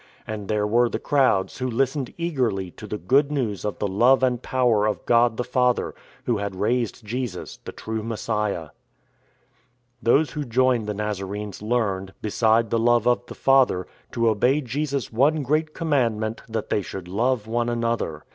[0.25, 4.23] And there were the crowds, who listened eagerly to the Good News of the love
[4.23, 5.93] and power of God the Father,
[6.23, 8.69] Who had raised Jesus, the true Messiah.
[10.01, 15.13] Those who joined the Nazarenes learned, beside the love of the Father, to obey Jesus'
[15.13, 18.23] one great com mandment that they should" love one another."